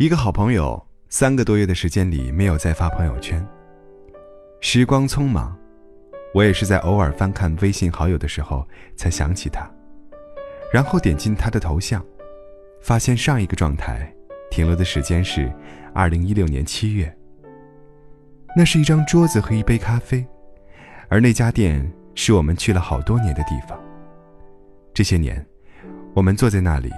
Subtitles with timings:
[0.00, 3.46] 一个好朋友，三个多月的时间里没有再发朋友圈。
[4.62, 5.54] 时光匆忙，
[6.32, 9.70] 我也是在偶尔翻看微信好友的时候才想起他，
[10.72, 12.02] 然后点进他的头像，
[12.80, 14.10] 发现上一个状态
[14.50, 15.52] 停留的时间是
[15.92, 17.14] 二零一六年七月。
[18.56, 20.26] 那是一张桌子和一杯咖啡，
[21.10, 23.78] 而那家店是我们去了好多年的地方。
[24.94, 25.46] 这些年，
[26.14, 26.90] 我们坐在那里，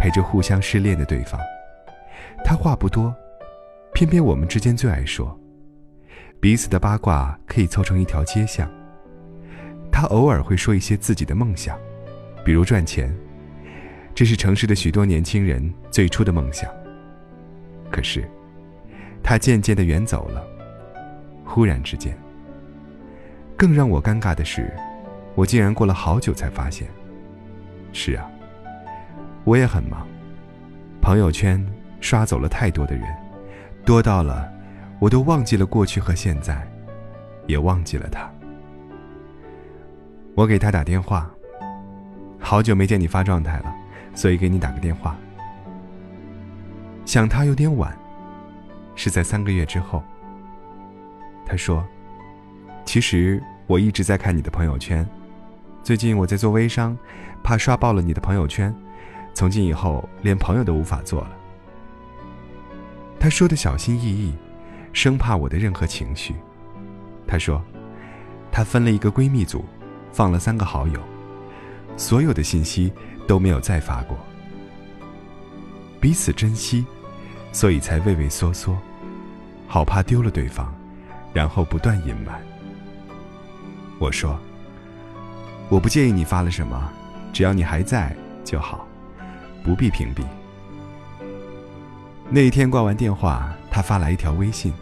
[0.00, 1.40] 陪着互相失恋的对方。
[2.48, 3.12] 他话不多，
[3.92, 5.36] 偏偏我们之间最爱说，
[6.38, 8.70] 彼此的八卦可以凑成一条街巷。
[9.90, 11.76] 他偶尔会说一些自己的梦想，
[12.44, 13.12] 比如赚钱，
[14.14, 16.70] 这是城市的许多年轻人最初的梦想。
[17.90, 18.24] 可是，
[19.24, 20.46] 他渐渐的远走了。
[21.44, 22.16] 忽然之间，
[23.56, 24.72] 更让我尴尬的是，
[25.34, 26.86] 我竟然过了好久才发现。
[27.92, 28.30] 是啊，
[29.42, 30.06] 我也很忙，
[31.02, 31.60] 朋友圈。
[32.06, 33.04] 刷走了太多的人，
[33.84, 34.48] 多到了，
[35.00, 36.64] 我都忘记了过去和现在，
[37.48, 38.30] 也忘记了他。
[40.36, 41.28] 我给他打电话，
[42.38, 43.74] 好久没见你发状态了，
[44.14, 45.16] 所以给你打个电话。
[47.04, 47.92] 想他有点晚，
[48.94, 50.00] 是在三个月之后。
[51.44, 51.84] 他说
[52.86, 55.04] ：“其实我一直在看你的朋友圈，
[55.82, 56.96] 最近我在做微商，
[57.42, 58.72] 怕刷爆了你的朋友圈，
[59.34, 61.30] 从今以后连朋友都无法做了。”
[63.18, 64.34] 他说的小心翼翼，
[64.92, 66.34] 生怕我的任何情绪。
[67.26, 67.62] 他说，
[68.52, 69.64] 他分了一个闺蜜组，
[70.12, 71.00] 放了三个好友，
[71.96, 72.92] 所有的信息
[73.26, 74.16] 都没有再发过。
[76.00, 76.86] 彼此珍惜，
[77.52, 78.78] 所以才畏畏缩缩，
[79.66, 80.72] 好怕丢了对方，
[81.32, 82.40] 然后不断隐瞒。
[83.98, 84.38] 我说，
[85.68, 86.92] 我不介意你发了什么，
[87.32, 88.86] 只要你还在就好，
[89.64, 90.22] 不必屏蔽。
[92.28, 94.72] 那一天挂完电话，他发来一条微信。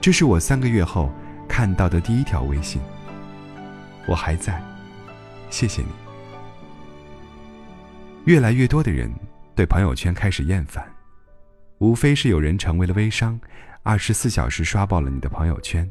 [0.00, 1.12] 这是我三个月后
[1.46, 2.80] 看到的第一条微信。
[4.06, 4.60] 我还在，
[5.50, 5.88] 谢谢你。
[8.24, 9.10] 越来越多的人
[9.54, 10.82] 对朋友圈开始厌烦，
[11.78, 13.38] 无非是有人成为了微商，
[13.82, 15.86] 二十四小时刷爆了你的朋友圈；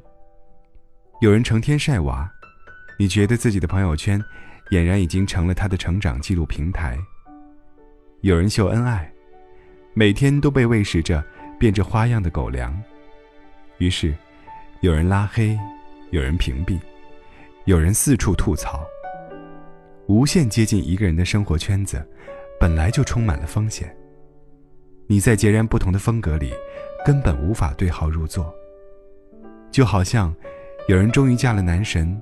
[1.22, 2.28] 有人成天晒娃，
[2.98, 4.20] 你觉得自己的朋友圈
[4.72, 6.98] 俨然已经成了他的成长记录平台；
[8.22, 9.14] 有人秀恩爱。
[10.00, 11.22] 每天都被喂食着
[11.60, 12.74] 变着花样的狗粮，
[13.80, 14.16] 于是，
[14.80, 15.60] 有人拉黑，
[16.12, 16.80] 有人屏蔽，
[17.66, 18.80] 有人四处吐槽。
[20.08, 22.02] 无限接近一个人的生活圈子，
[22.58, 23.94] 本来就充满了风险。
[25.06, 26.54] 你在截然不同的风格里，
[27.06, 28.56] 根本无法对号入座。
[29.70, 30.34] 就好像，
[30.88, 32.18] 有人终于嫁了男神，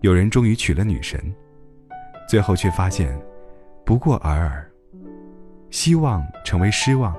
[0.00, 1.20] 有人终于娶了女神，
[2.28, 3.20] 最后却发现，
[3.84, 4.70] 不过尔尔。
[5.70, 7.14] 希望成为失望，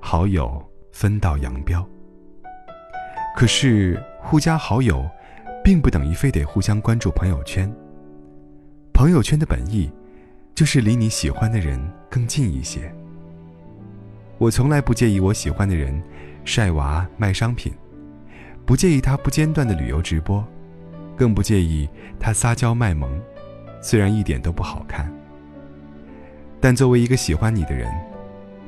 [0.00, 0.62] 好友
[0.92, 1.86] 分道扬镳。
[3.36, 5.08] 可是互加好友，
[5.62, 7.72] 并不等于非得互相关注朋友圈。
[8.92, 9.90] 朋友圈的本意，
[10.54, 11.80] 就是离你喜欢的人
[12.10, 12.92] 更近一些。
[14.38, 16.02] 我从来不介意我喜欢的人
[16.44, 17.72] 晒娃卖商品，
[18.66, 20.44] 不介意他不间断的旅游直播，
[21.16, 21.88] 更不介意
[22.18, 23.20] 他撒娇卖萌，
[23.80, 25.12] 虽然一点都不好看。
[26.60, 27.88] 但作为一个喜欢你的人，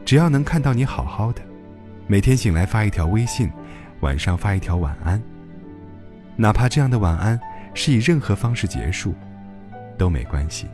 [0.05, 1.43] 只要能看到你好好的，
[2.06, 3.51] 每天醒来发一条微信，
[4.01, 5.21] 晚上发一条晚安，
[6.37, 7.39] 哪怕这样的晚安
[7.75, 9.15] 是以任何方式结束，
[9.99, 10.69] 都没关系。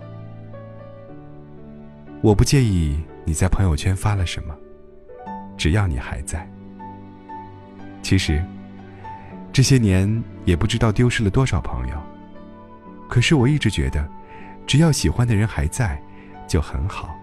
[2.21, 4.55] 我不介意你在朋友圈发了什么，
[5.57, 6.47] 只要你还在。
[8.03, 8.45] 其实，
[9.53, 12.03] 这些年也不知道丢失了多少朋友，
[13.09, 14.07] 可是我一直觉得，
[14.67, 16.01] 只要喜欢的人还在。
[16.47, 17.15] 就很好。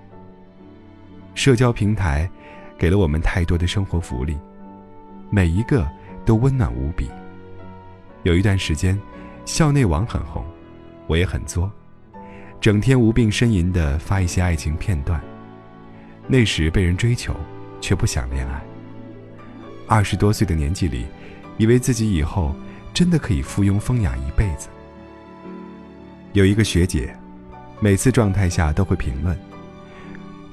[1.35, 2.29] 社交平台
[2.77, 4.37] 给了我们太多的生活福利，
[5.29, 5.87] 每一个
[6.25, 7.09] 都温暖无比。
[8.21, 8.99] 有一段时间，
[9.45, 10.45] 校内网很红，
[11.07, 11.71] 我也很作，
[12.61, 15.19] 整天无病呻吟的发一些爱情片段。
[16.27, 17.35] 那时被人追求，
[17.81, 18.61] 却不想恋爱。
[19.87, 21.05] 二十多岁的年纪里，
[21.57, 22.55] 以为自己以后
[22.93, 24.69] 真的可以附庸风雅一辈子。
[26.33, 27.15] 有一个学姐。
[27.83, 29.37] 每次状态下都会评论。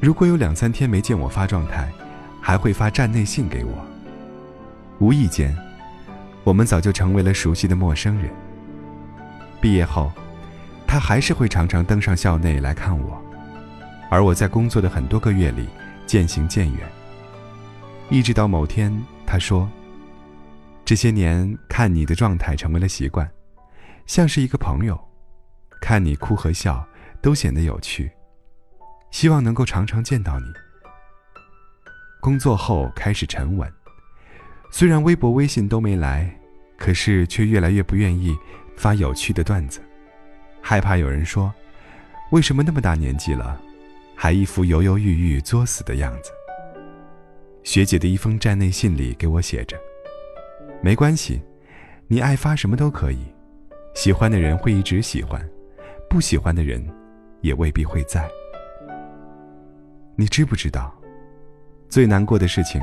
[0.01, 1.89] 如果有两三天没见我发状态，
[2.41, 3.87] 还会发站内信给我。
[4.99, 5.57] 无意间，
[6.43, 8.33] 我们早就成为了熟悉的陌生人。
[9.61, 10.11] 毕业后，
[10.89, 13.23] 他还是会常常登上校内来看我，
[14.11, 15.69] 而我在工作的很多个月里
[16.09, 16.81] 渐行渐远。
[18.09, 18.93] 一直到某天，
[19.25, 19.71] 他说
[20.85, 23.31] ：“这些年看你的状态成为了习惯，
[24.05, 25.01] 像是一个朋友，
[25.81, 26.85] 看你哭和笑
[27.23, 28.11] 都显得有趣，
[29.11, 30.47] 希望能够常常见到你。”
[32.21, 33.73] 工作后开始沉稳，
[34.71, 36.31] 虽然微博、微信都没来，
[36.77, 38.37] 可是却越来越不愿意
[38.77, 39.81] 发有趣的段子，
[40.61, 41.53] 害怕有人说
[42.33, 43.61] ：“为什么那么大年纪了，
[44.15, 46.31] 还一副犹犹豫豫、作死的样子？”
[47.65, 49.79] 学姐的一封站内信里给我写着
[50.83, 51.43] ：“没关系，
[52.07, 53.25] 你爱发什么都可以，
[53.95, 55.43] 喜欢的人会一直喜欢，
[56.09, 56.87] 不喜欢的人
[57.41, 58.29] 也未必会在。
[60.17, 60.95] 你知不知道？”
[61.89, 62.81] 最难过的事情，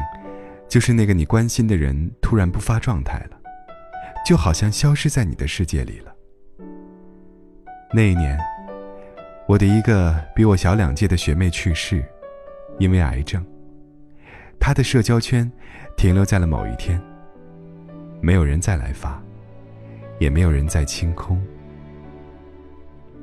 [0.68, 3.40] 就是那个你关心的人突然不发状态了，
[4.26, 6.14] 就好像消失在你的世界里了。
[7.94, 8.38] 那一年，
[9.48, 12.04] 我的一个比我小两届的学妹去世，
[12.80, 13.42] 因为癌症。
[14.60, 15.50] 她的社交圈
[15.96, 17.02] 停留在了某一天，
[18.20, 19.24] 没有人再来发，
[20.20, 21.42] 也没有人再清空。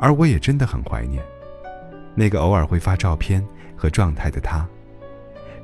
[0.04, 1.24] 而我也真的很怀念，
[2.14, 3.42] 那个偶尔会发照片
[3.74, 4.68] 和状态的他。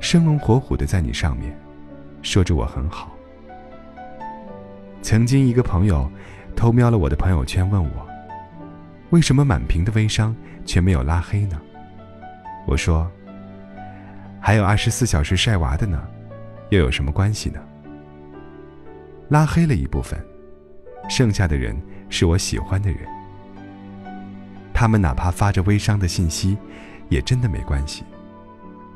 [0.01, 1.55] 生龙活虎的在你上面，
[2.23, 3.15] 说着我很好。
[5.03, 6.11] 曾经一个朋友
[6.57, 8.09] 偷瞄了我的朋友圈，问我，
[9.11, 10.35] 为什么满屏的微商
[10.65, 11.61] 却没有拉黑呢？
[12.67, 13.07] 我说，
[14.41, 16.03] 还有二十四小时晒娃的呢，
[16.71, 17.61] 又有什么关系呢？
[19.29, 20.19] 拉黑了一部分，
[21.11, 21.79] 剩下的人
[22.09, 23.01] 是我喜欢的人，
[24.81, 26.57] 他们哪怕发着微商的信息，
[27.11, 28.03] 也真的没关系。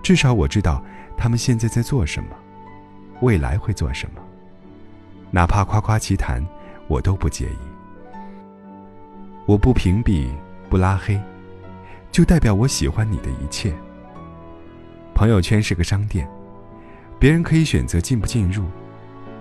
[0.02, 0.82] 至少我知道
[1.14, 2.30] 他们现在在做什么，
[3.20, 4.22] 未来会做什么。
[5.30, 6.42] 哪怕夸夸其谈，
[6.88, 7.58] 我都不介意。
[9.44, 10.30] 我不屏蔽，
[10.70, 11.20] 不拉黑，
[12.10, 13.70] 就代表我喜欢你的一切。
[15.14, 16.26] 朋友圈是个商店，
[17.18, 18.64] 别人可以选择进不进入，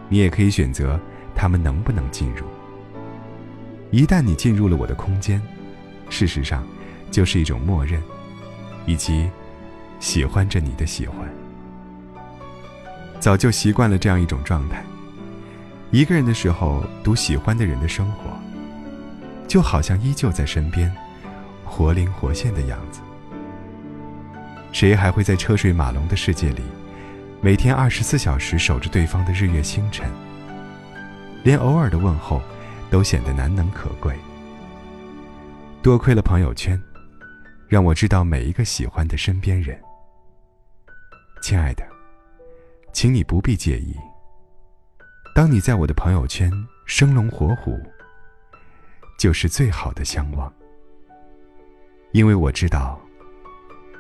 [0.10, 1.00] 你也可以选择
[1.34, 2.46] 他们能不能进入。
[3.92, 5.42] 一旦你进入了我的空间，
[6.14, 6.64] 事实上
[7.10, 8.00] 就是一种默认，
[8.86, 9.28] 以及。
[10.00, 11.18] 喜欢着你的喜欢，
[13.22, 14.84] 早就习惯了这样一种状态。
[15.92, 18.24] 一个人的时候，读喜欢的人的生活，
[19.48, 20.94] 就好像依旧在身边，
[21.64, 23.00] 活灵活现的样子。
[24.74, 26.62] 谁还会在车水马龙的世界里，
[27.40, 30.06] 每天二十四小时守着对方的日月星辰？
[31.44, 32.42] 连偶尔的问候，
[32.90, 34.14] 都显得难能可贵。
[35.84, 36.82] 多亏了朋友圈，
[37.68, 39.78] 让我知道每一个喜欢的身边人。
[41.42, 41.86] 亲爱的，
[42.94, 43.94] 请你不必介意。
[45.36, 46.50] 当你在我的朋友圈
[46.86, 47.78] 生龙活虎，
[49.20, 50.52] 就是最好的相望。
[52.14, 52.98] 因为我知道，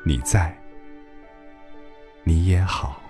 [0.05, 0.57] 你在，
[2.23, 3.02] 你也好。